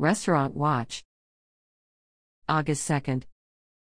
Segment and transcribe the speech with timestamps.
[0.00, 1.02] Restaurant Watch.
[2.48, 3.24] August 2nd.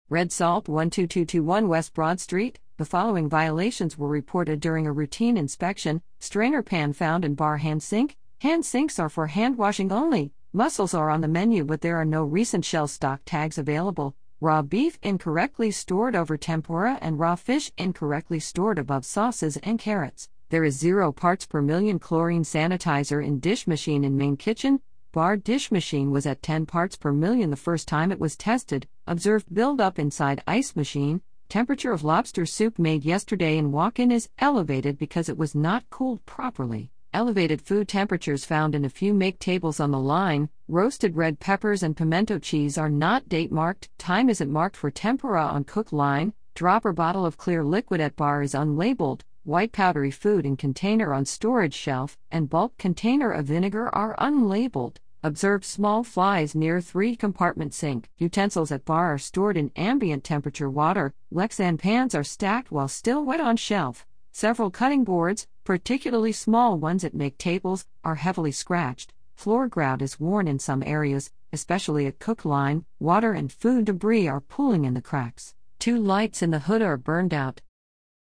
[0.08, 2.60] Red Salt 12221 West Broad Street.
[2.76, 7.82] The following violations were reported during a routine inspection strainer pan found in bar hand
[7.82, 8.16] sink.
[8.42, 10.32] Hand sinks are for hand washing only.
[10.52, 14.14] Mussels are on the menu, but there are no recent shell stock tags available.
[14.40, 20.28] Raw beef incorrectly stored over tempura and raw fish incorrectly stored above sauces and carrots.
[20.50, 24.80] There is 0 parts per million chlorine sanitizer in dish machine in main kitchen.
[25.14, 28.88] Bar dish machine was at 10 parts per million the first time it was tested.
[29.06, 31.22] Observed buildup inside ice machine.
[31.48, 35.88] Temperature of lobster soup made yesterday in walk in is elevated because it was not
[35.88, 36.90] cooled properly.
[37.12, 40.48] Elevated food temperatures found in a few make tables on the line.
[40.66, 43.88] Roasted red peppers and pimento cheese are not date marked.
[43.98, 46.32] Time isn't marked for tempura on cook line.
[46.56, 49.20] Dropper bottle of clear liquid at bar is unlabeled.
[49.44, 54.96] White powdery food in container on storage shelf and bulk container of vinegar are unlabeled.
[55.24, 58.10] Observed small flies near three compartment sink.
[58.18, 61.14] Utensils at bar are stored in ambient temperature water.
[61.32, 64.04] Lexan pans are stacked while still wet on shelf.
[64.32, 69.14] Several cutting boards, particularly small ones that make tables, are heavily scratched.
[69.34, 72.84] Floor grout is worn in some areas, especially at cook line.
[73.00, 75.54] Water and food debris are pooling in the cracks.
[75.78, 77.62] Two lights in the hood are burned out.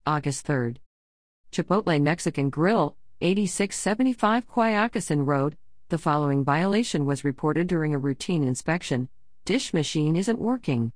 [0.04, 0.78] August 3rd.
[1.52, 5.56] Chipotle Mexican Grill, 8675 Quioccasin Road,
[5.88, 9.08] the following violation was reported during a routine inspection.
[9.46, 10.92] Dish machine isn't working.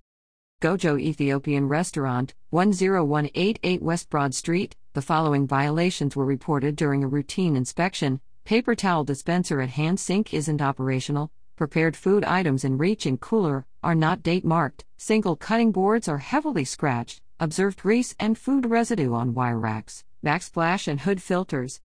[0.61, 7.57] Gojo Ethiopian Restaurant, 10188 West Broad Street, the following violations were reported during a routine
[7.57, 8.21] inspection.
[8.45, 13.65] Paper towel dispenser at hand sink isn't operational, prepared food items in reach and cooler
[13.83, 19.15] are not date marked, single cutting boards are heavily scratched, observed grease and food residue
[19.15, 21.81] on wire racks, backsplash and hood filters.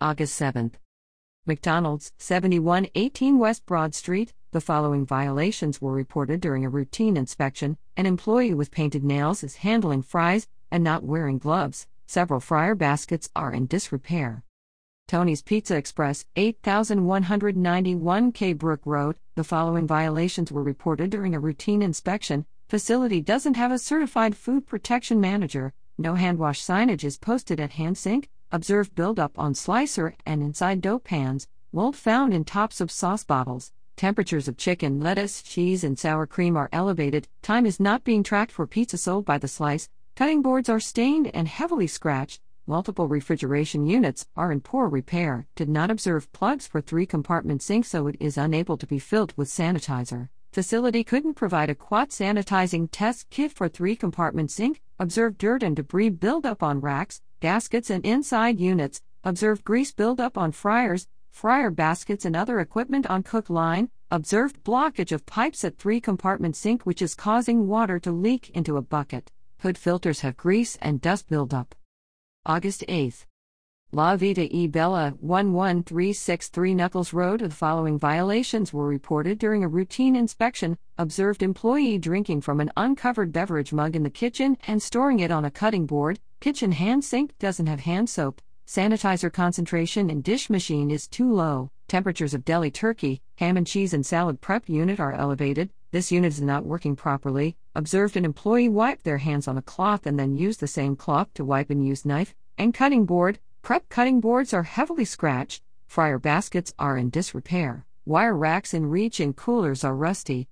[0.00, 0.74] August 7th.
[1.46, 4.34] McDonald's, 7118 West Broad Street.
[4.50, 7.78] The following violations were reported during a routine inspection.
[7.96, 11.86] An employee with painted nails is handling fries and not wearing gloves.
[12.06, 14.42] Several fryer baskets are in disrepair.
[15.06, 19.16] Tony's Pizza Express, 8191 K Brook Road.
[19.36, 22.44] The following violations were reported during a routine inspection.
[22.68, 25.72] Facility doesn't have a certified food protection manager.
[25.96, 28.28] No hand wash signage is posted at hand sink.
[28.52, 33.72] Observed buildup on slicer and inside dough pans, mold found in tops of sauce bottles.
[33.96, 37.26] Temperatures of chicken, lettuce, cheese, and sour cream are elevated.
[37.42, 39.88] Time is not being tracked for pizza sold by the slice.
[40.14, 42.40] Cutting boards are stained and heavily scratched.
[42.68, 45.46] Multiple refrigeration units are in poor repair.
[45.56, 49.32] Did not observe plugs for three compartment sink, so it is unable to be filled
[49.36, 50.28] with sanitizer.
[50.52, 54.80] Facility couldn't provide a quat sanitizing test kit for three compartment sink.
[54.98, 60.52] Observed dirt and debris buildup on racks gaskets, and inside units, observed grease buildup on
[60.52, 66.00] fryers, fryer baskets, and other equipment on cook line, observed blockage of pipes at three
[66.00, 69.30] compartment sink, which is causing water to leak into a bucket.
[69.60, 71.74] Hood filters have grease and dust buildup.
[72.46, 73.26] August 8th.
[73.92, 77.38] La Vita e Bella 11363 Nuckols Road.
[77.38, 80.76] The following violations were reported during a routine inspection.
[80.98, 85.44] Observed employee drinking from an uncovered beverage mug in the kitchen and storing it on
[85.44, 86.18] a cutting board.
[86.40, 88.42] Kitchen hand sink doesn't have hand soap.
[88.66, 91.70] Sanitizer concentration in dish machine is too low.
[91.86, 95.70] Temperatures of deli turkey, ham and cheese, and salad prep unit are elevated.
[95.92, 97.56] This unit is not working properly.
[97.76, 101.32] Observed an employee wipe their hands on a cloth and then use the same cloth
[101.34, 103.38] to wipe and use knife and cutting board.
[103.66, 109.18] Prep cutting boards are heavily scratched, fryer baskets are in disrepair, wire racks in reach
[109.18, 110.46] and coolers are rusty.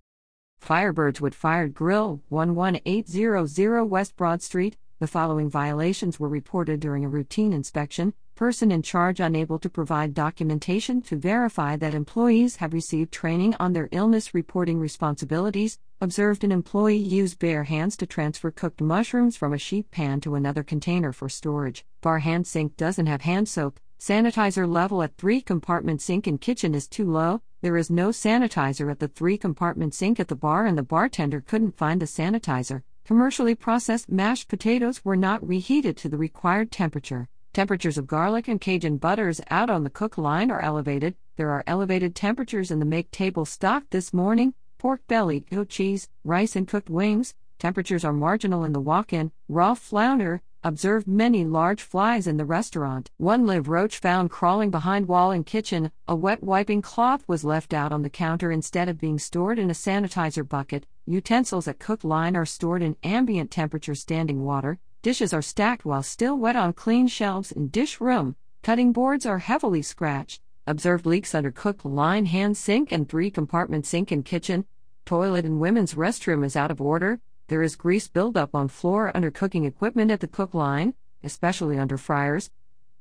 [0.61, 4.77] Firebirds wood fired grill, 11800 West Broad Street.
[4.99, 8.15] The following violations were reported during a routine inspection.
[8.35, 13.75] Person in charge unable to provide documentation to verify that employees have received training on
[13.75, 15.79] their illness reporting responsibilities.
[16.01, 20.35] Observed an employee use bare hands to transfer cooked mushrooms from a sheet pan to
[20.35, 21.85] another container for storage.
[22.01, 23.79] Bar hand sink doesn't have hand soap.
[24.01, 27.41] Sanitizer level at three compartment sink in kitchen is too low.
[27.63, 31.41] There is no sanitizer at the three compartment sink at the bar, and the bartender
[31.41, 32.83] couldn't find the sanitizer.
[33.05, 37.29] Commercially processed mashed potatoes were not reheated to the required temperature.
[37.55, 41.15] Temperatures of garlic and Cajun butters out on the cook line are elevated.
[41.37, 46.09] There are elevated temperatures in the make table stock this morning pork belly, goat cheese,
[46.25, 47.33] rice, and cooked wings.
[47.61, 49.31] Temperatures are marginal in the walk in.
[49.49, 53.09] Raw flounder, observed many large flies in the restaurant.
[53.19, 55.93] One live roach found crawling behind wall in kitchen.
[56.09, 59.71] A wet wiping cloth was left out on the counter instead of being stored in
[59.71, 60.87] a sanitizer bucket.
[61.07, 64.81] Utensils at cook line are stored in ambient temperature standing water.
[65.05, 68.37] Dishes are stacked while still wet on clean shelves in dish room.
[68.63, 70.41] Cutting boards are heavily scratched.
[70.67, 74.65] Observed leaks under cook line hand sink and three compartment sink in kitchen.
[75.05, 77.21] Toilet and women's restroom is out of order.
[77.49, 81.99] There is grease buildup on floor under cooking equipment at the cook line, especially under
[81.99, 82.51] fryers.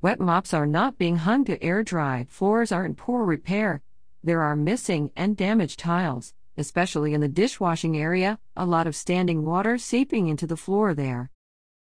[0.01, 2.27] Wet mops are not being hung to air dry.
[2.27, 3.81] Floors are in poor repair.
[4.21, 9.45] There are missing and damaged tiles, especially in the dishwashing area, a lot of standing
[9.45, 11.29] water seeping into the floor there.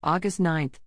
[0.05, 0.81] August 9th.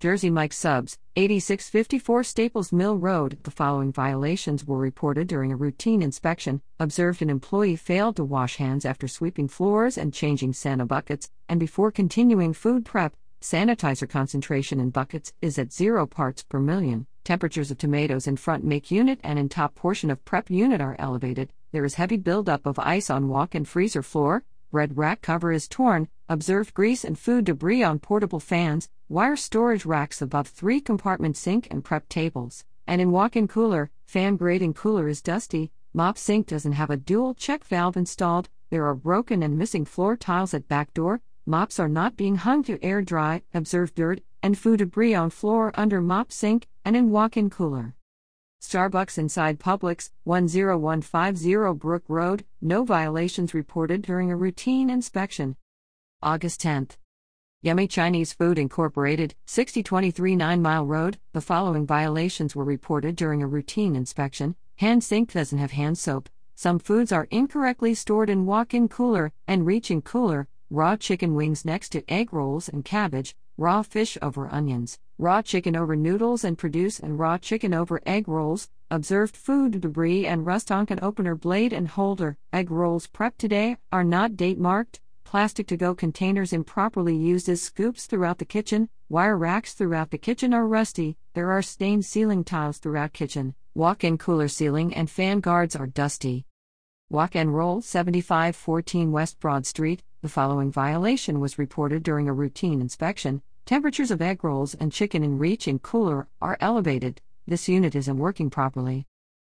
[0.00, 3.36] Jersey Mike Subs, 8654 Staples Mill Road.
[3.42, 6.62] The following violations were reported during a routine inspection.
[6.80, 11.60] Observed an employee failed to wash hands after sweeping floors and changing Santa buckets, and
[11.60, 17.06] before continuing food prep, sanitizer concentration in buckets is at 0 parts per million.
[17.24, 20.96] Temperatures of tomatoes in front make unit and in top portion of prep unit are
[20.98, 21.52] elevated.
[21.72, 24.44] There is heavy buildup of ice on walk and freezer floor.
[24.76, 26.06] Red rack cover is torn.
[26.28, 31.66] Observed grease and food debris on portable fans wire storage racks above three compartment sink
[31.70, 36.46] and prep tables, and in walk in cooler, fan grating cooler is dusty, mop sink
[36.46, 40.68] doesn't have a dual check valve installed, there are broken and missing floor tiles at
[40.68, 45.14] back door, mops are not being hung to air dry, observed dirt and food debris
[45.14, 47.94] on floor under mop sink and in walk in cooler.
[48.66, 55.56] Starbucks inside Publix, 10150 Brook Road, no violations reported during a routine inspection.
[56.20, 56.96] August 10th.
[57.62, 61.18] Yummy Chinese Food Incorporated, 6023 Nine Mile Road.
[61.32, 64.56] The following violations were reported during a routine inspection.
[64.76, 66.28] Hand sink doesn't have hand soap.
[66.54, 70.48] Some foods are incorrectly stored in walk in cooler and reach in cooler.
[70.70, 73.36] Raw chicken wings next to egg rolls and cabbage.
[73.58, 74.98] Raw fish over onions.
[75.18, 78.68] Raw chicken over noodles and produce and raw chicken over egg rolls.
[78.90, 82.36] Observed food debris and rust on an opener blade and holder.
[82.52, 87.60] Egg rolls prepped today are not date marked plastic to go containers improperly used as
[87.60, 92.44] scoops throughout the kitchen, wire racks throughout the kitchen are rusty, there are stained ceiling
[92.44, 96.44] tiles throughout kitchen, walk in cooler ceiling and fan guards are dusty.
[97.08, 100.02] Wok and Roll 7514 West Broad Street.
[100.26, 103.42] The following violation was reported during a routine inspection.
[103.64, 107.22] Temperatures of egg rolls and chicken in reach and cooler are elevated.
[107.46, 109.06] This unit isn't working properly.